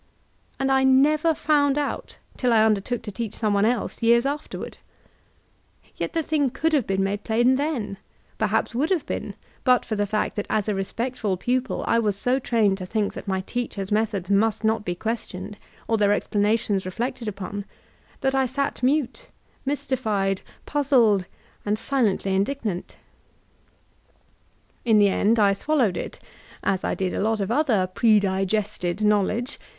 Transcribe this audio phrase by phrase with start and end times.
[0.59, 4.79] —^And I never found out till I undertook to teach some one else, years afterward.
[5.95, 7.97] Yet the thing could have been made plain then;
[8.39, 12.15] perhaps would have been, but for the fact that as a respectful pupil I was
[12.15, 15.55] so trained to think that my teachers* methods must not be questioned
[15.87, 17.63] or their ex planations reflected upon,
[18.21, 19.29] that I sat mute,
[19.67, 21.25] mystified, pu^ zled,
[21.63, 22.95] and silently indignant
[24.83, 26.17] In the end I swaUowed it
[26.63, 29.59] as I did a lot of other "pre digested'* knowledge